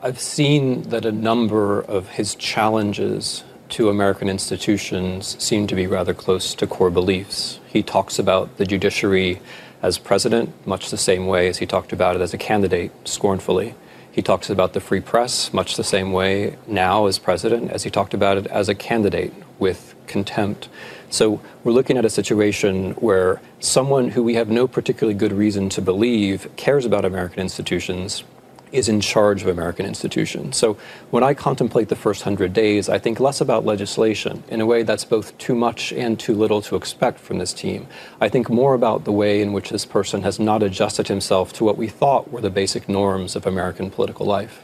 [0.01, 6.13] have seen that a number of his challenges to American institutions seem to be rather
[6.13, 7.60] close to core beliefs.
[7.67, 9.41] He talks about the judiciary
[9.81, 13.75] as president, much the same way as he talked about it as a candidate, scornfully.
[14.11, 17.89] He talks about the free press much the same way now as president as he
[17.89, 20.67] talked about it as a candidate, with contempt.
[21.09, 25.69] So we're looking at a situation where someone who we have no particularly good reason
[25.69, 28.23] to believe cares about American institutions
[28.71, 30.57] is in charge of American institutions.
[30.57, 30.77] So
[31.10, 34.84] when I contemplate the first hundred days, I think less about legislation in a way
[34.84, 37.88] that's both too much and too little to expect from this team.
[38.19, 41.63] I think more about the way in which this person has not adjusted himself to
[41.63, 44.63] what we thought were the basic norms of American political life.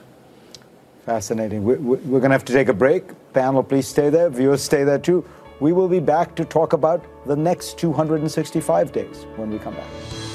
[1.06, 1.64] Fascinating.
[1.64, 3.04] We're, we're going to have to take a break.
[3.34, 4.30] Panel, please stay there.
[4.30, 5.24] Viewers, stay there too.
[5.60, 10.27] We will be back to talk about the next 265 days when we come back.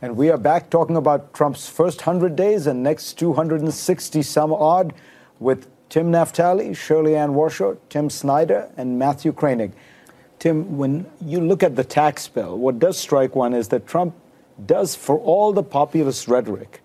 [0.00, 4.94] And we are back talking about Trump's first 100 days and next 260 some odd
[5.40, 9.72] with Tim Naftali, Shirley Ann Warshauer, Tim Snyder, and Matthew Kroenig.
[10.38, 14.14] Tim, when you look at the tax bill, what does strike one is that Trump
[14.64, 16.80] does, for all the populist rhetoric,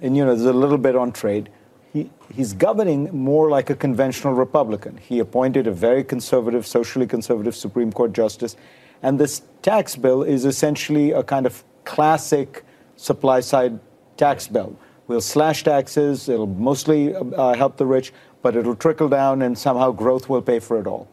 [0.00, 1.48] and you know, there's a little bit on trade,
[1.92, 4.96] he, he's governing more like a conventional Republican.
[4.98, 8.54] He appointed a very conservative, socially conservative Supreme Court justice.
[9.02, 12.64] And this tax bill is essentially a kind of classic
[12.96, 13.78] supply side
[14.16, 14.76] tax bill.
[15.06, 19.90] We'll slash taxes, it'll mostly uh, help the rich, but it'll trickle down and somehow
[19.90, 21.08] growth will pay for it all.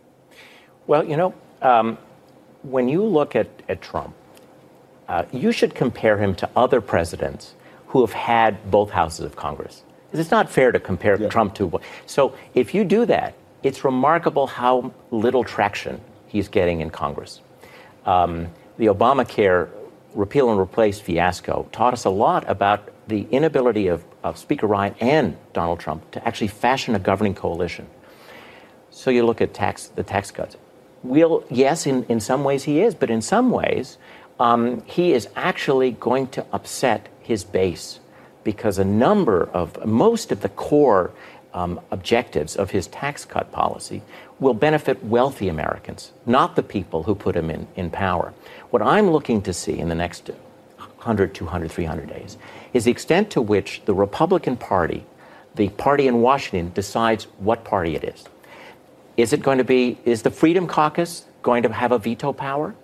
[0.88, 1.98] Well, you know, um,
[2.64, 4.16] when you look at, at Trump,
[5.08, 7.54] uh, you should compare him to other presidents
[7.88, 9.84] who have had both houses of Congress.
[10.14, 11.28] It's not fair to compare yeah.
[11.28, 11.80] Trump to.
[12.06, 17.42] So if you do that, it's remarkable how little traction he's getting in Congress.
[18.06, 19.70] Um, the Obamacare
[20.14, 24.96] repeal and replace fiasco taught us a lot about the inability of, of Speaker Ryan
[25.00, 27.88] and Donald Trump to actually fashion a governing coalition.
[28.90, 30.58] So you look at tax, the tax cuts.
[31.04, 33.98] We'll, yes, in, in some ways he is, but in some ways
[34.40, 38.00] um, he is actually going to upset his base
[38.44, 41.12] because a number of, most of the core
[41.54, 44.02] um, objectives of his tax cut policy
[44.40, 48.34] will benefit wealthy Americans, not the people who put him in, in power.
[48.70, 50.30] What I'm looking to see in the next
[50.78, 52.38] 100, 200, 300 days
[52.74, 55.06] is the extent to which the Republican Party,
[55.56, 58.26] the party in Washington, decides what party it is.
[59.18, 62.76] Is it going to be, is the Freedom Caucus going to have a veto power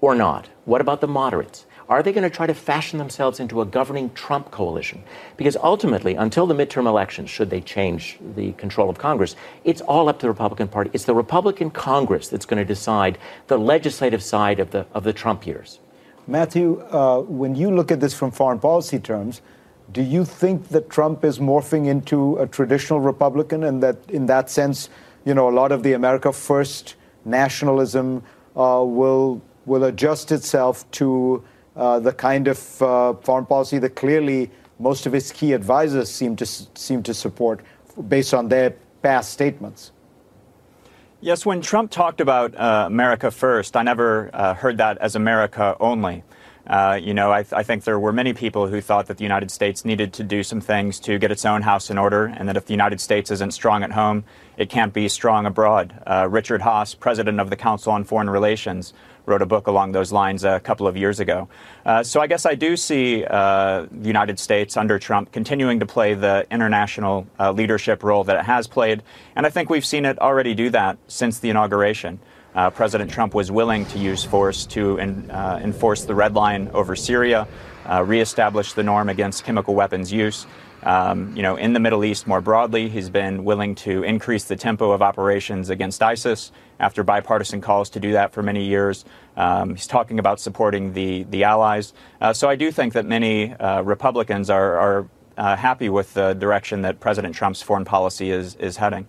[0.00, 0.48] or not?
[0.64, 1.66] What about the moderates?
[1.88, 5.04] Are they going to try to fashion themselves into a governing Trump coalition?
[5.36, 10.08] Because ultimately, until the midterm elections, should they change the control of Congress, it's all
[10.08, 10.90] up to the Republican Party.
[10.92, 15.12] It's the Republican Congress that's going to decide the legislative side of the, of the
[15.12, 15.78] Trump years.
[16.26, 19.40] Matthew, uh, when you look at this from foreign policy terms,
[19.92, 24.50] do you think that Trump is morphing into a traditional Republican and that in that
[24.50, 24.88] sense,
[25.24, 28.24] you know, a lot of the America First nationalism
[28.56, 31.44] uh, will, will adjust itself to
[31.76, 36.36] uh, the kind of uh, foreign policy that clearly most of his key advisors seem
[36.36, 37.60] to seem to support,
[38.08, 39.92] based on their past statements.
[41.20, 45.76] Yes, when Trump talked about uh, America first, I never uh, heard that as America
[45.80, 46.22] only.
[46.66, 49.22] Uh, you know, I, th- I, think there were many people who thought that the
[49.22, 52.48] United States needed to do some things to get its own house in order, and
[52.48, 54.24] that if the United States isn't strong at home,
[54.56, 55.94] it can't be strong abroad.
[56.06, 58.94] Uh, Richard Haass, president of the Council on Foreign Relations,
[59.26, 61.48] wrote a book along those lines a couple of years ago.
[61.84, 65.86] Uh, so I guess I do see uh, the United States under Trump continuing to
[65.86, 69.02] play the international uh, leadership role that it has played,
[69.34, 72.18] and I think we've seen it already do that since the inauguration.
[72.54, 76.70] Uh, President Trump was willing to use force to in, uh, enforce the red line
[76.72, 77.46] over Syria,
[77.84, 80.46] uh, reestablish the norm against chemical weapons use.
[80.86, 84.54] Um, you know, in the Middle East more broadly, he's been willing to increase the
[84.54, 89.04] tempo of operations against ISIS after bipartisan calls to do that for many years.
[89.36, 91.92] Um, he's talking about supporting the the allies.
[92.20, 96.34] Uh, so I do think that many uh, Republicans are, are uh, happy with the
[96.34, 99.08] direction that President Trump's foreign policy is is heading.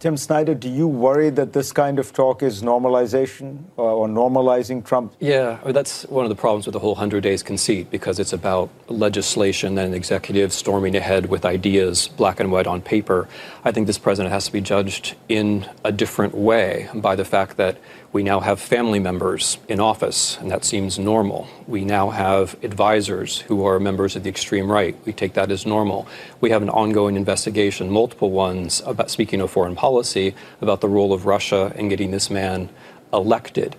[0.00, 4.84] Tim Snyder, do you worry that this kind of talk is normalization uh, or normalizing
[4.84, 5.14] Trump?
[5.20, 8.70] Yeah, that's one of the problems with the whole 100 days conceit because it's about
[8.88, 13.28] legislation and executives storming ahead with ideas, black and white on paper.
[13.64, 17.56] I think this president has to be judged in a different way by the fact
[17.56, 17.78] that
[18.14, 21.48] we now have family members in office, and that seems normal.
[21.66, 24.96] We now have advisors who are members of the extreme right.
[25.04, 26.06] We take that as normal.
[26.40, 31.12] We have an ongoing investigation, multiple ones, about speaking of foreign policy, about the role
[31.12, 32.68] of Russia in getting this man
[33.12, 33.74] elected.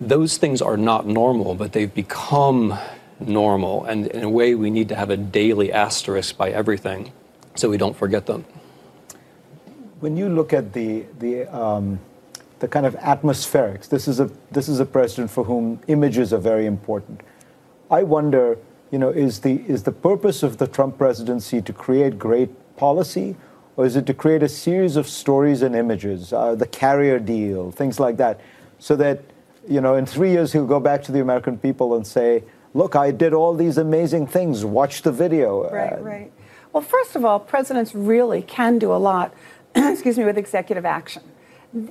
[0.00, 2.78] Those things are not normal, but they've become
[3.20, 3.84] normal.
[3.84, 7.12] And in a way, we need to have a daily asterisk by everything.
[7.54, 8.44] so we don't forget them.
[10.00, 12.00] When you look at the the um,
[12.64, 16.38] the kind of atmospherics, this is a this is a president for whom images are
[16.38, 17.20] very important.
[17.90, 18.56] I wonder,
[18.90, 22.48] you know, is the is the purpose of the Trump presidency to create great
[22.78, 23.36] policy,
[23.76, 27.70] or is it to create a series of stories and images, uh, the carrier deal,
[27.70, 28.40] things like that,
[28.78, 29.20] so that
[29.68, 32.96] you know in three years he'll go back to the American people and say, "Look,
[32.96, 34.64] I did all these amazing things.
[34.64, 36.32] Watch the video." Right, uh, right.
[36.72, 39.34] Well, first of all, presidents really can do a lot,
[39.74, 41.22] excuse me, with executive action.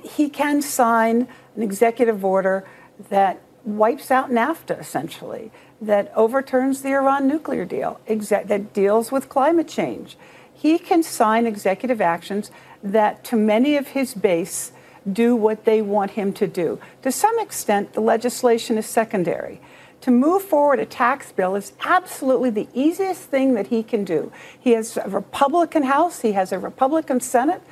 [0.02, 2.66] He can sign an executive order
[3.10, 9.68] that wipes out NAFTA, essentially, that overturns the Iran nuclear deal, that deals with climate
[9.68, 10.16] change.
[10.52, 12.50] He can sign executive actions
[12.82, 14.72] that, to many of his base,
[15.10, 16.80] do what they want him to do.
[17.02, 19.60] To some extent, the legislation is secondary
[20.04, 24.30] to move forward a tax bill is absolutely the easiest thing that he can do.
[24.60, 27.62] He has a Republican House, he has a Republican Senate.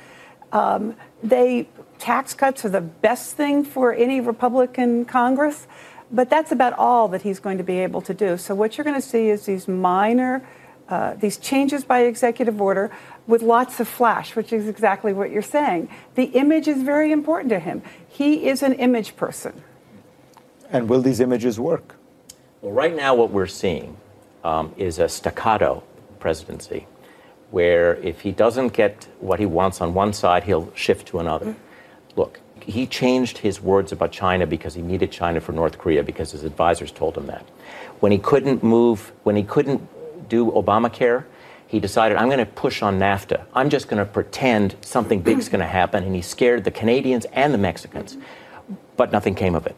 [0.51, 1.67] Um, they
[2.03, 5.67] tax cuts are the best thing for any Republican Congress,
[6.11, 8.37] but that's about all that he's going to be able to do.
[8.37, 10.45] So what you're going to see is these minor,
[10.89, 12.91] uh, these changes by executive order
[13.25, 15.87] with lots of flash, which is exactly what you're saying.
[16.15, 17.81] The image is very important to him.
[18.05, 19.63] He is an image person.
[20.71, 21.95] And will these images work?
[22.61, 23.95] Well, right now, what we're seeing
[24.43, 25.83] um, is a staccato
[26.19, 26.85] presidency,
[27.51, 31.45] where if he doesn't get what he wants on one side, he'll shift to another.
[31.45, 31.55] Mm.
[32.15, 36.31] Look, he changed his words about China because he needed China for North Korea because
[36.31, 37.45] his advisors told him that.
[37.99, 41.25] When he couldn't move, when he couldn't do Obamacare,
[41.67, 43.45] he decided, I'm going to push on NAFTA.
[43.53, 46.03] I'm just going to pretend something big is going to happen.
[46.03, 48.17] And he scared the Canadians and the Mexicans.
[48.95, 49.75] But nothing came of it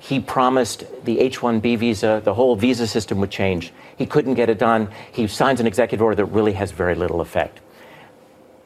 [0.00, 3.70] he promised the H 1B visa, the whole visa system would change.
[3.98, 4.88] He couldn't get it done.
[5.12, 7.60] He signs an executive order that really has very little effect.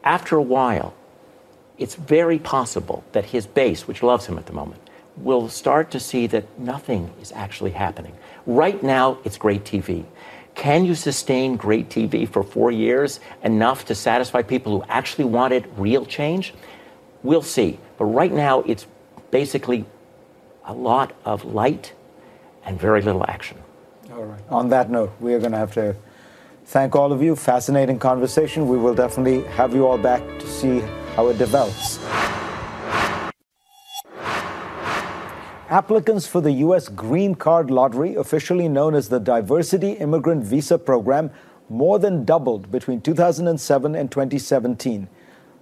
[0.05, 0.93] After a while,
[1.77, 4.81] it's very possible that his base, which loves him at the moment,
[5.17, 8.13] will start to see that nothing is actually happening.
[8.45, 10.05] Right now, it's great TV.
[10.55, 15.67] Can you sustain great TV for four years enough to satisfy people who actually wanted
[15.77, 16.53] real change?
[17.23, 17.79] We'll see.
[17.97, 18.85] But right now, it's
[19.31, 19.85] basically
[20.65, 21.93] a lot of light
[22.65, 23.57] and very little action.
[24.13, 24.41] All right.
[24.49, 25.95] On that note, we are going to have to
[26.65, 27.35] thank all of you.
[27.35, 28.67] Fascinating conversation.
[28.67, 30.81] We will definitely have you all back to see
[31.15, 31.99] how it develops.
[35.69, 36.89] Applicants for the U.S.
[36.89, 41.31] Green Card Lottery, officially known as the Diversity Immigrant Visa Program,
[41.69, 45.07] more than doubled between 2007 and 2017.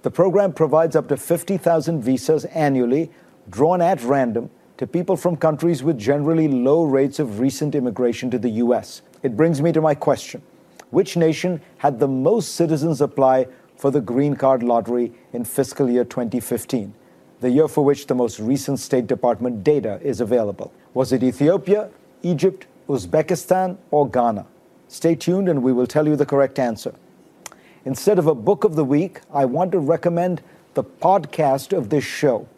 [0.02, 3.10] The program provides up to 50,000 visas annually,
[3.48, 8.38] drawn at random to people from countries with generally low rates of recent immigration to
[8.38, 9.02] the U.S.
[9.22, 10.42] It brings me to my question
[10.90, 13.46] Which nation had the most citizens apply
[13.76, 16.94] for the green card lottery in fiscal year 2015,
[17.40, 20.72] the year for which the most recent State Department data is available?
[20.94, 21.90] Was it Ethiopia,
[22.22, 24.46] Egypt, Uzbekistan, or Ghana?
[24.88, 26.94] Stay tuned and we will tell you the correct answer.
[27.84, 30.42] Instead of a book of the week, I want to recommend
[30.74, 32.48] the podcast of this show.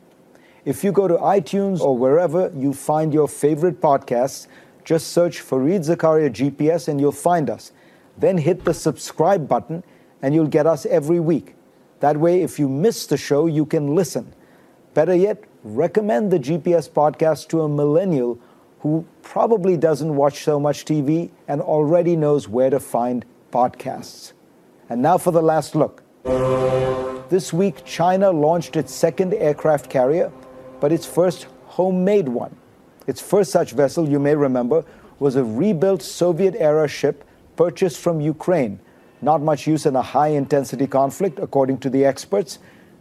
[0.65, 4.49] If you go to iTunes or wherever you find your favorite podcasts,
[4.85, 7.73] just search Fareed Zakaria GPS and you'll find us.
[8.17, 9.83] Then hit the subscribe button
[10.23, 11.55] and you'll get us every week.
[12.01, 14.35] That way, if you miss the show, you can listen.
[14.95, 18.39] Better yet, recommend the GPS podcast to a millennial
[18.81, 24.33] who probably doesn't watch so much TV and already knows where to find podcasts.
[24.89, 26.03] And now for the last look.
[27.29, 30.31] This week, China launched its second aircraft carrier
[30.81, 32.55] but its first homemade one.
[33.07, 34.85] Its first such vessel, you may remember,
[35.19, 37.25] was a rebuilt Soviet era ship
[37.57, 38.79] purchased from Ukraine.
[39.23, 42.59] Not much use in a high intensity conflict, according to the experts.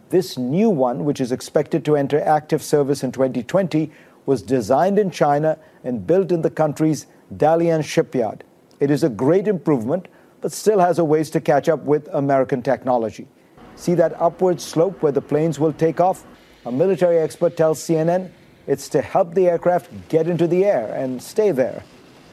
[0.08, 3.90] This new one, which is expected to enter active service in 2020,
[4.24, 8.44] was designed in China and built in the country's Dalian shipyard.
[8.80, 10.08] It is a great improvement,
[10.40, 13.26] but still has a ways to catch up with American technology.
[13.74, 16.24] See that upward slope where the planes will take off?
[16.64, 18.30] A military expert tells CNN
[18.66, 21.84] it's to help the aircraft get into the air and stay there.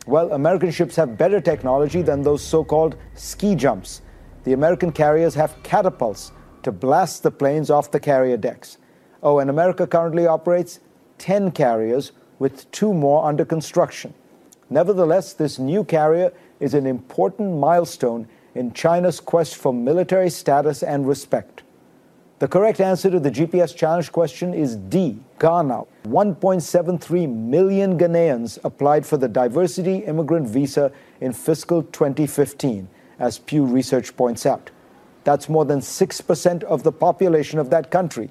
[0.06, 4.01] Well, American ships have better technology than those so called ski jumps.
[4.43, 6.34] The American carriers have catapults
[6.64, 8.78] to blast the planes off the carrier decks.
[9.22, 10.82] Oh, and America currently operates
[11.20, 14.14] 10 carriers with two more under construction.
[14.70, 21.08] Nevertheless, this new carrier is an important milestone in China's quest for military status and
[21.08, 21.62] respect.
[22.44, 25.84] The correct answer to the GPS challenge question is D, Ghana.
[26.04, 30.91] 1.73 million Ghanaians applied for the diversity immigrant visa
[31.22, 34.72] in fiscal 2015, as Pew Research points out.
[35.24, 38.30] That's more than 6% of the population of that country.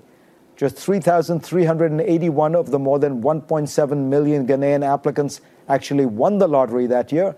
[0.59, 5.41] Just 3,381 of the more than 1.7 million Ghanaian applicants
[5.71, 7.35] actually won the lottery that year.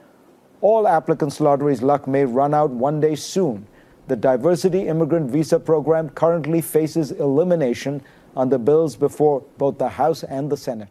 [0.61, 3.69] All applicants' lottery's luck may run out one day soon.
[4.07, 8.03] The Diversity Immigrant Visa Program currently faces elimination
[8.37, 10.89] on the bills before both the House and the Senate.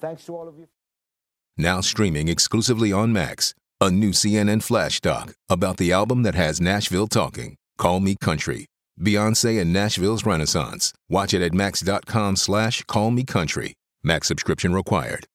[0.00, 0.68] Thanks to all of you.
[1.56, 6.60] Now streaming exclusively on Max, a new CNN flash doc about the album that has
[6.60, 7.56] Nashville talking.
[7.78, 8.66] Call Me Country.
[9.00, 10.92] Beyonce and Nashville's Renaissance.
[11.08, 13.62] Watch it at max.com slash callmecountry.
[13.64, 13.74] me.
[14.02, 15.26] Max subscription required.